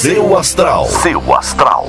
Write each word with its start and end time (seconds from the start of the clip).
Seu 0.00 0.34
astral. 0.34 0.86
Seu 0.86 1.34
astral. 1.34 1.86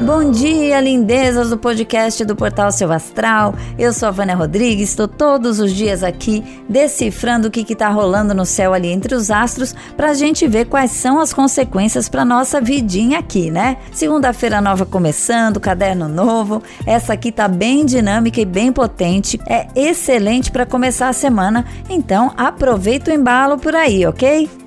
Bom 0.00 0.30
dia, 0.30 0.80
lindezas 0.80 1.50
do 1.50 1.58
podcast 1.58 2.24
do 2.24 2.34
Portal 2.34 2.72
Seu 2.72 2.90
Astral. 2.90 3.54
Eu 3.78 3.92
sou 3.92 4.08
a 4.08 4.10
Vânia 4.10 4.34
Rodrigues, 4.34 4.88
estou 4.88 5.06
todos 5.06 5.60
os 5.60 5.74
dias 5.74 6.02
aqui 6.02 6.42
decifrando 6.66 7.48
o 7.48 7.50
que 7.50 7.70
está 7.70 7.90
rolando 7.90 8.32
no 8.32 8.46
céu 8.46 8.72
ali 8.72 8.88
entre 8.88 9.14
os 9.14 9.30
astros 9.30 9.74
para 9.94 10.12
a 10.12 10.14
gente 10.14 10.48
ver 10.48 10.64
quais 10.68 10.90
são 10.90 11.20
as 11.20 11.34
consequências 11.34 12.08
para 12.08 12.24
nossa 12.24 12.62
vidinha 12.62 13.18
aqui, 13.18 13.50
né? 13.50 13.76
Segunda-feira 13.92 14.62
nova 14.62 14.86
começando, 14.86 15.60
caderno 15.60 16.08
novo. 16.08 16.62
Essa 16.86 17.12
aqui 17.12 17.30
tá 17.30 17.46
bem 17.46 17.84
dinâmica 17.84 18.40
e 18.40 18.46
bem 18.46 18.72
potente. 18.72 19.38
É 19.46 19.66
excelente 19.76 20.50
para 20.50 20.64
começar 20.64 21.10
a 21.10 21.12
semana, 21.12 21.66
então 21.90 22.32
aproveita 22.38 23.10
o 23.10 23.14
embalo 23.14 23.58
por 23.58 23.76
aí, 23.76 24.06
ok? 24.06 24.63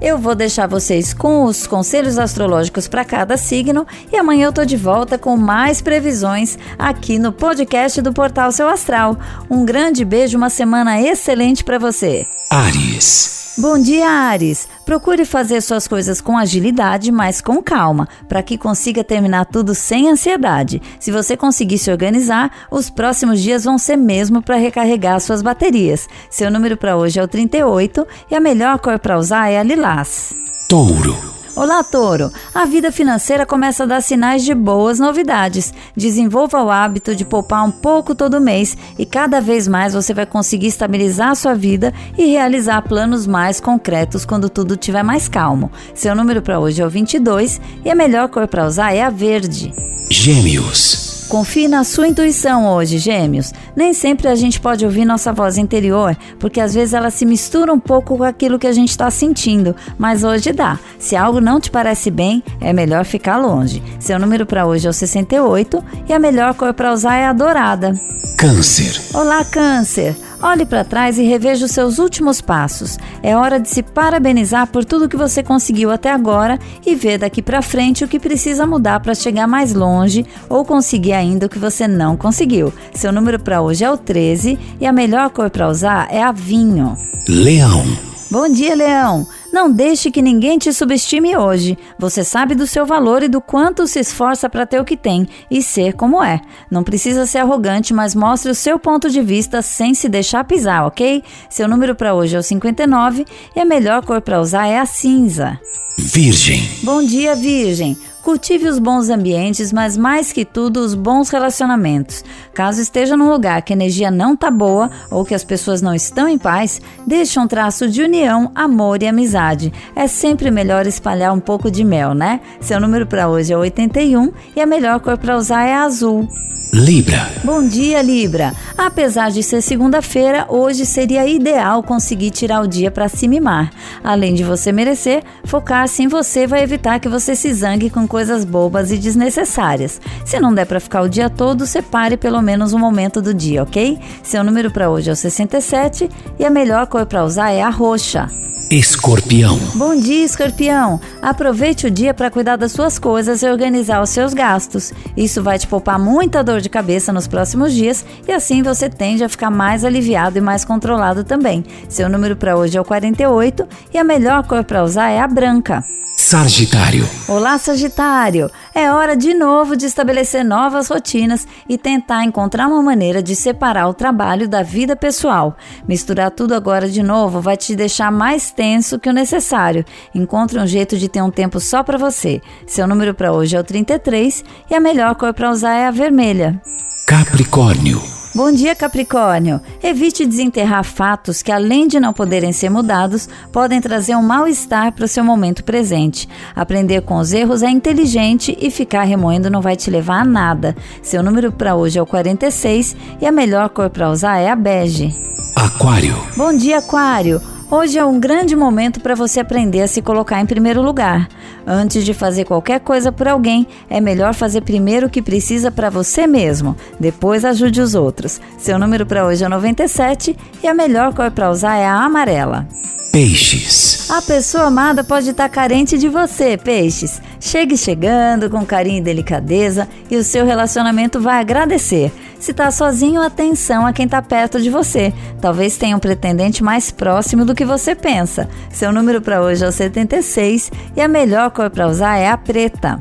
Eu 0.00 0.16
vou 0.16 0.34
deixar 0.34 0.66
vocês 0.66 1.12
com 1.12 1.44
os 1.44 1.66
conselhos 1.66 2.18
astrológicos 2.18 2.88
para 2.88 3.04
cada 3.04 3.36
signo 3.36 3.86
e 4.10 4.16
amanhã 4.16 4.46
eu 4.46 4.52
tô 4.52 4.64
de 4.64 4.76
volta 4.76 5.18
com 5.18 5.36
mais 5.36 5.82
previsões 5.82 6.56
aqui 6.78 7.18
no 7.18 7.32
podcast 7.32 8.00
do 8.00 8.10
Portal 8.10 8.50
Seu 8.50 8.66
Astral. 8.66 9.18
Um 9.50 9.62
grande 9.62 10.02
beijo, 10.02 10.38
uma 10.38 10.48
semana 10.48 10.98
excelente 10.98 11.62
para 11.62 11.78
você. 11.78 12.26
Ares. 12.50 13.56
Bom 13.58 13.78
dia, 13.78 14.08
Ares. 14.08 14.66
Procure 14.90 15.24
fazer 15.24 15.60
suas 15.60 15.86
coisas 15.86 16.20
com 16.20 16.36
agilidade, 16.36 17.12
mas 17.12 17.40
com 17.40 17.62
calma, 17.62 18.08
para 18.28 18.42
que 18.42 18.58
consiga 18.58 19.04
terminar 19.04 19.44
tudo 19.44 19.72
sem 19.72 20.10
ansiedade. 20.10 20.82
Se 20.98 21.12
você 21.12 21.36
conseguir 21.36 21.78
se 21.78 21.92
organizar, 21.92 22.66
os 22.72 22.90
próximos 22.90 23.40
dias 23.40 23.62
vão 23.62 23.78
ser 23.78 23.94
mesmo 23.94 24.42
para 24.42 24.56
recarregar 24.56 25.20
suas 25.20 25.42
baterias. 25.42 26.08
Seu 26.28 26.50
número 26.50 26.76
para 26.76 26.96
hoje 26.96 27.20
é 27.20 27.22
o 27.22 27.28
38 27.28 28.04
e 28.32 28.34
a 28.34 28.40
melhor 28.40 28.80
cor 28.80 28.98
para 28.98 29.16
usar 29.16 29.48
é 29.48 29.60
a 29.60 29.62
lilás. 29.62 30.34
Touro. 30.68 31.29
Olá, 31.60 31.84
Touro! 31.84 32.32
A 32.54 32.64
vida 32.64 32.90
financeira 32.90 33.44
começa 33.44 33.82
a 33.82 33.86
dar 33.86 34.00
sinais 34.00 34.42
de 34.46 34.54
boas 34.54 34.98
novidades. 34.98 35.74
Desenvolva 35.94 36.64
o 36.64 36.70
hábito 36.70 37.14
de 37.14 37.22
poupar 37.22 37.62
um 37.62 37.70
pouco 37.70 38.14
todo 38.14 38.40
mês 38.40 38.74
e 38.98 39.04
cada 39.04 39.42
vez 39.42 39.68
mais 39.68 39.92
você 39.92 40.14
vai 40.14 40.24
conseguir 40.24 40.68
estabilizar 40.68 41.28
a 41.28 41.34
sua 41.34 41.54
vida 41.54 41.92
e 42.16 42.24
realizar 42.24 42.80
planos 42.80 43.26
mais 43.26 43.60
concretos 43.60 44.24
quando 44.24 44.48
tudo 44.48 44.72
estiver 44.72 45.02
mais 45.02 45.28
calmo. 45.28 45.70
Seu 45.94 46.14
número 46.14 46.40
para 46.40 46.58
hoje 46.58 46.80
é 46.80 46.86
o 46.86 46.88
22 46.88 47.60
e 47.84 47.90
a 47.90 47.94
melhor 47.94 48.30
cor 48.30 48.48
para 48.48 48.66
usar 48.66 48.94
é 48.94 49.02
a 49.02 49.10
verde. 49.10 49.70
Gêmeos. 50.10 51.26
Confie 51.28 51.68
na 51.68 51.84
sua 51.84 52.08
intuição 52.08 52.66
hoje, 52.72 52.96
gêmeos. 52.96 53.52
Nem 53.74 53.92
sempre 53.92 54.28
a 54.28 54.34
gente 54.34 54.60
pode 54.60 54.84
ouvir 54.84 55.04
nossa 55.04 55.32
voz 55.32 55.58
interior, 55.58 56.16
porque 56.38 56.60
às 56.60 56.74
vezes 56.74 56.94
ela 56.94 57.10
se 57.10 57.24
mistura 57.24 57.72
um 57.72 57.80
pouco 57.80 58.16
com 58.16 58.24
aquilo 58.24 58.58
que 58.58 58.66
a 58.66 58.72
gente 58.72 58.90
está 58.90 59.10
sentindo, 59.10 59.74
mas 59.98 60.24
hoje 60.24 60.52
dá. 60.52 60.78
Se 60.98 61.16
algo 61.16 61.40
não 61.40 61.60
te 61.60 61.70
parece 61.70 62.10
bem, 62.10 62.42
é 62.60 62.72
melhor 62.72 63.04
ficar 63.04 63.38
longe. 63.38 63.82
Seu 63.98 64.18
número 64.18 64.46
para 64.46 64.66
hoje 64.66 64.86
é 64.86 64.90
o 64.90 64.92
68 64.92 65.84
e 66.08 66.12
a 66.12 66.18
melhor 66.18 66.54
cor 66.54 66.74
para 66.74 66.92
usar 66.92 67.16
é 67.16 67.26
a 67.26 67.32
dourada. 67.32 67.94
Câncer. 68.36 68.98
Olá, 69.12 69.44
Câncer. 69.44 70.16
Olhe 70.42 70.64
para 70.64 70.82
trás 70.82 71.18
e 71.18 71.22
reveja 71.22 71.66
os 71.66 71.70
seus 71.70 71.98
últimos 71.98 72.40
passos. 72.40 72.98
É 73.22 73.36
hora 73.36 73.60
de 73.60 73.68
se 73.68 73.82
parabenizar 73.82 74.66
por 74.66 74.86
tudo 74.86 75.08
que 75.08 75.16
você 75.16 75.42
conseguiu 75.42 75.90
até 75.90 76.10
agora 76.10 76.58
e 76.86 76.94
ver 76.94 77.18
daqui 77.18 77.42
para 77.42 77.60
frente 77.60 78.02
o 78.02 78.08
que 78.08 78.18
precisa 78.18 78.66
mudar 78.66 79.00
para 79.00 79.14
chegar 79.14 79.46
mais 79.46 79.74
longe 79.74 80.24
ou 80.48 80.64
conseguir 80.64 81.12
ainda 81.12 81.44
o 81.44 81.48
que 81.48 81.58
você 81.58 81.86
não 81.86 82.16
conseguiu. 82.16 82.72
Seu 82.94 83.12
número 83.12 83.38
para 83.38 83.59
hoje 83.60 83.84
é 83.84 83.90
o 83.90 83.96
13 83.96 84.58
e 84.80 84.86
a 84.86 84.92
melhor 84.92 85.30
cor 85.30 85.50
para 85.50 85.68
usar 85.68 86.08
é 86.10 86.22
a 86.22 86.32
vinho. 86.32 86.96
Leão. 87.28 87.84
Bom 88.30 88.48
dia, 88.48 88.76
Leão. 88.76 89.26
Não 89.52 89.70
deixe 89.70 90.10
que 90.10 90.22
ninguém 90.22 90.56
te 90.56 90.72
subestime 90.72 91.36
hoje. 91.36 91.76
Você 91.98 92.22
sabe 92.22 92.54
do 92.54 92.64
seu 92.64 92.86
valor 92.86 93.24
e 93.24 93.28
do 93.28 93.40
quanto 93.40 93.88
se 93.88 93.98
esforça 93.98 94.48
para 94.48 94.64
ter 94.64 94.80
o 94.80 94.84
que 94.84 94.96
tem 94.96 95.28
e 95.50 95.60
ser 95.60 95.94
como 95.94 96.22
é. 96.22 96.40
Não 96.70 96.84
precisa 96.84 97.26
ser 97.26 97.38
arrogante, 97.38 97.92
mas 97.92 98.14
mostre 98.14 98.52
o 98.52 98.54
seu 98.54 98.78
ponto 98.78 99.10
de 99.10 99.20
vista 99.20 99.60
sem 99.62 99.94
se 99.94 100.08
deixar 100.08 100.44
pisar, 100.44 100.86
ok? 100.86 101.24
Seu 101.48 101.66
número 101.66 101.96
para 101.96 102.14
hoje 102.14 102.36
é 102.36 102.38
o 102.38 102.42
59 102.42 103.26
e 103.56 103.60
a 103.60 103.64
melhor 103.64 104.04
cor 104.04 104.20
para 104.20 104.40
usar 104.40 104.68
é 104.68 104.78
a 104.78 104.86
cinza. 104.86 105.58
Virgem. 105.98 106.62
Bom 106.84 107.02
dia, 107.02 107.34
Virgem. 107.34 107.96
Cultive 108.22 108.68
os 108.68 108.78
bons 108.78 109.08
ambientes, 109.08 109.72
mas 109.72 109.96
mais 109.96 110.30
que 110.30 110.44
tudo, 110.44 110.80
os 110.80 110.94
bons 110.94 111.30
relacionamentos. 111.30 112.22
Caso 112.52 112.80
esteja 112.80 113.16
num 113.16 113.30
lugar 113.30 113.62
que 113.62 113.72
a 113.72 113.76
energia 113.76 114.10
não 114.10 114.36
tá 114.36 114.50
boa 114.50 114.90
ou 115.10 115.24
que 115.24 115.34
as 115.34 115.42
pessoas 115.42 115.80
não 115.80 115.94
estão 115.94 116.28
em 116.28 116.36
paz, 116.36 116.80
deixe 117.06 117.40
um 117.40 117.48
traço 117.48 117.88
de 117.88 118.02
união, 118.02 118.52
amor 118.54 119.02
e 119.02 119.08
amizade. 119.08 119.72
É 119.96 120.06
sempre 120.06 120.50
melhor 120.50 120.86
espalhar 120.86 121.32
um 121.32 121.40
pouco 121.40 121.70
de 121.70 121.82
mel, 121.82 122.14
né? 122.14 122.40
Seu 122.60 122.78
número 122.78 123.06
para 123.06 123.28
hoje 123.28 123.52
é 123.52 123.56
81 123.56 124.32
e 124.54 124.60
a 124.60 124.66
melhor 124.66 125.00
cor 125.00 125.16
para 125.16 125.36
usar 125.36 125.64
é 125.64 125.74
azul. 125.74 126.28
Libra. 126.72 127.28
Bom 127.42 127.66
dia, 127.66 128.00
Libra. 128.00 128.52
Apesar 128.82 129.30
de 129.30 129.42
ser 129.42 129.60
segunda-feira, 129.60 130.46
hoje 130.48 130.86
seria 130.86 131.26
ideal 131.26 131.82
conseguir 131.82 132.30
tirar 132.30 132.62
o 132.62 132.66
dia 132.66 132.90
para 132.90 133.10
se 133.10 133.28
mimar. 133.28 133.70
Além 134.02 134.32
de 134.32 134.42
você 134.42 134.72
merecer, 134.72 135.22
focar-se 135.44 136.02
em 136.02 136.08
você 136.08 136.46
vai 136.46 136.62
evitar 136.62 136.98
que 136.98 137.06
você 137.06 137.36
se 137.36 137.52
zangue 137.52 137.90
com 137.90 138.08
coisas 138.08 138.42
bobas 138.42 138.90
e 138.90 138.96
desnecessárias. 138.96 140.00
Se 140.24 140.40
não 140.40 140.54
der 140.54 140.64
para 140.64 140.80
ficar 140.80 141.02
o 141.02 141.10
dia 141.10 141.28
todo, 141.28 141.66
separe 141.66 142.16
pelo 142.16 142.40
menos 142.40 142.72
um 142.72 142.78
momento 142.78 143.20
do 143.20 143.34
dia, 143.34 143.62
ok? 143.62 143.98
Seu 144.22 144.42
número 144.42 144.70
para 144.70 144.88
hoje 144.88 145.10
é 145.10 145.12
o 145.12 145.16
67 145.16 146.08
e 146.38 146.44
a 146.46 146.48
melhor 146.48 146.86
cor 146.86 147.04
para 147.04 147.22
usar 147.22 147.50
é 147.50 147.60
a 147.60 147.68
roxa. 147.68 148.30
Escorpião. 148.70 149.58
Bom 149.74 149.96
dia, 149.96 150.24
Escorpião. 150.24 151.00
Aproveite 151.20 151.88
o 151.88 151.90
dia 151.90 152.14
para 152.14 152.30
cuidar 152.30 152.54
das 152.54 152.70
suas 152.70 153.00
coisas 153.00 153.42
e 153.42 153.50
organizar 153.50 154.00
os 154.00 154.10
seus 154.10 154.32
gastos. 154.32 154.92
Isso 155.16 155.42
vai 155.42 155.58
te 155.58 155.66
poupar 155.66 155.98
muita 155.98 156.44
dor 156.44 156.60
de 156.60 156.68
cabeça 156.68 157.12
nos 157.12 157.26
próximos 157.26 157.72
dias 157.72 158.06
e 158.28 158.30
assim 158.30 158.62
você 158.62 158.88
tende 158.88 159.24
a 159.24 159.28
ficar 159.28 159.50
mais 159.50 159.84
aliviado 159.84 160.38
e 160.38 160.40
mais 160.40 160.64
controlado 160.64 161.24
também. 161.24 161.64
Seu 161.88 162.08
número 162.08 162.36
para 162.36 162.56
hoje 162.56 162.78
é 162.78 162.80
o 162.80 162.84
48 162.84 163.66
e 163.92 163.98
a 163.98 164.04
melhor 164.04 164.46
cor 164.46 164.62
para 164.62 164.84
usar 164.84 165.10
é 165.10 165.18
a 165.18 165.26
branca. 165.26 165.84
Sagitário. 166.30 167.08
Olá, 167.26 167.58
Sagitário! 167.58 168.48
É 168.72 168.92
hora 168.92 169.16
de 169.16 169.34
novo 169.34 169.74
de 169.74 169.86
estabelecer 169.86 170.44
novas 170.44 170.86
rotinas 170.86 171.44
e 171.68 171.76
tentar 171.76 172.22
encontrar 172.24 172.68
uma 172.68 172.80
maneira 172.80 173.20
de 173.20 173.34
separar 173.34 173.88
o 173.88 173.94
trabalho 173.94 174.48
da 174.48 174.62
vida 174.62 174.94
pessoal. 174.94 175.56
Misturar 175.88 176.30
tudo 176.30 176.54
agora 176.54 176.88
de 176.88 177.02
novo 177.02 177.40
vai 177.40 177.56
te 177.56 177.74
deixar 177.74 178.12
mais 178.12 178.52
tenso 178.60 178.98
que 178.98 179.08
o 179.08 179.12
necessário. 179.14 179.86
Encontre 180.14 180.60
um 180.60 180.66
jeito 180.66 180.98
de 180.98 181.08
ter 181.08 181.22
um 181.22 181.30
tempo 181.30 181.58
só 181.58 181.82
para 181.82 181.96
você. 181.96 182.42
Seu 182.66 182.86
número 182.86 183.14
para 183.14 183.32
hoje 183.32 183.56
é 183.56 183.60
o 183.60 183.64
33 183.64 184.44
e 184.70 184.74
a 184.74 184.78
melhor 184.80 185.14
cor 185.14 185.32
para 185.32 185.50
usar 185.50 185.76
é 185.76 185.86
a 185.86 185.90
vermelha. 185.90 186.60
Capricórnio. 187.06 188.02
Bom 188.34 188.52
dia, 188.52 188.76
Capricórnio. 188.76 189.62
Evite 189.82 190.26
desenterrar 190.26 190.84
fatos 190.84 191.42
que, 191.42 191.50
além 191.50 191.88
de 191.88 191.98
não 191.98 192.12
poderem 192.12 192.52
ser 192.52 192.68
mudados, 192.68 193.30
podem 193.50 193.80
trazer 193.80 194.14
um 194.14 194.22
mal-estar 194.22 194.92
para 194.92 195.06
o 195.06 195.08
seu 195.08 195.24
momento 195.24 195.64
presente. 195.64 196.28
Aprender 196.54 197.00
com 197.00 197.16
os 197.16 197.32
erros 197.32 197.62
é 197.62 197.70
inteligente 197.70 198.54
e 198.60 198.70
ficar 198.70 199.04
remoendo 199.04 199.48
não 199.48 199.62
vai 199.62 199.74
te 199.74 199.90
levar 199.90 200.20
a 200.20 200.24
nada. 200.24 200.76
Seu 201.02 201.22
número 201.22 201.50
para 201.50 201.74
hoje 201.74 201.98
é 201.98 202.02
o 202.02 202.06
46 202.06 202.94
e 203.22 203.26
a 203.26 203.32
melhor 203.32 203.70
cor 203.70 203.88
para 203.88 204.10
usar 204.10 204.36
é 204.36 204.50
a 204.50 204.54
bege. 204.54 205.14
Aquário. 205.56 206.14
Bom 206.36 206.54
dia, 206.54 206.78
Aquário. 206.78 207.40
Hoje 207.70 207.96
é 207.96 208.04
um 208.04 208.18
grande 208.18 208.56
momento 208.56 208.98
para 208.98 209.14
você 209.14 209.38
aprender 209.38 209.82
a 209.82 209.86
se 209.86 210.02
colocar 210.02 210.40
em 210.40 210.46
primeiro 210.46 210.82
lugar. 210.82 211.28
Antes 211.64 212.04
de 212.04 212.12
fazer 212.12 212.44
qualquer 212.44 212.80
coisa 212.80 213.12
por 213.12 213.28
alguém, 213.28 213.64
é 213.88 214.00
melhor 214.00 214.34
fazer 214.34 214.62
primeiro 214.62 215.06
o 215.06 215.10
que 215.10 215.22
precisa 215.22 215.70
para 215.70 215.88
você 215.88 216.26
mesmo. 216.26 216.76
Depois 216.98 217.44
ajude 217.44 217.80
os 217.80 217.94
outros. 217.94 218.40
Seu 218.58 218.76
número 218.76 219.06
para 219.06 219.24
hoje 219.24 219.44
é 219.44 219.48
97 219.48 220.36
e 220.60 220.66
a 220.66 220.74
melhor 220.74 221.14
cor 221.14 221.30
para 221.30 221.48
usar 221.48 221.76
é 221.76 221.86
a 221.86 222.02
amarela. 222.02 222.66
Peixes. 223.12 224.10
A 224.10 224.20
pessoa 224.20 224.64
amada 224.64 225.04
pode 225.04 225.30
estar 225.30 225.48
carente 225.48 225.96
de 225.96 226.08
você, 226.08 226.56
peixes. 226.56 227.22
Chegue 227.38 227.76
chegando 227.76 228.50
com 228.50 228.66
carinho 228.66 228.98
e 228.98 229.02
delicadeza 229.02 229.88
e 230.10 230.16
o 230.16 230.24
seu 230.24 230.44
relacionamento 230.44 231.20
vai 231.20 231.40
agradecer. 231.40 232.12
Se 232.40 232.52
está 232.52 232.70
sozinho, 232.70 233.20
atenção 233.20 233.86
a 233.86 233.92
quem 233.92 234.06
está 234.06 234.22
perto 234.22 234.60
de 234.60 234.70
você. 234.70 235.12
Talvez 235.42 235.76
tenha 235.76 235.94
um 235.94 236.00
pretendente 236.00 236.64
mais 236.64 236.90
próximo 236.90 237.44
do 237.44 237.54
que 237.54 237.66
você 237.66 237.94
pensa. 237.94 238.48
Seu 238.70 238.90
número 238.90 239.20
para 239.20 239.42
hoje 239.42 239.62
é 239.62 239.68
o 239.68 239.72
76 239.72 240.72
e 240.96 241.02
a 241.02 241.06
melhor 241.06 241.50
cor 241.50 241.68
para 241.68 241.86
usar 241.86 242.16
é 242.16 242.30
a 242.30 242.38
preta. 242.38 243.00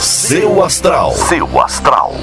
Seu 0.00 0.62
astral. 0.64 1.12
Seu 1.12 1.60
astral. 1.62 2.14